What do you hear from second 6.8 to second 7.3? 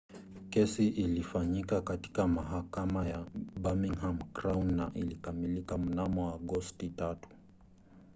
3